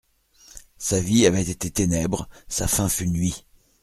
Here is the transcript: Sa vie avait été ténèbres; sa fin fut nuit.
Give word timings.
Sa 0.79 0.99
vie 0.99 1.27
avait 1.27 1.47
été 1.51 1.69
ténèbres; 1.69 2.27
sa 2.47 2.67
fin 2.67 2.89
fut 2.89 3.07
nuit. 3.07 3.45